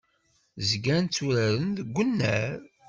Zgan 0.69 1.05
tturaren 1.05 1.69
deg 1.77 1.97
unnar. 2.01 2.53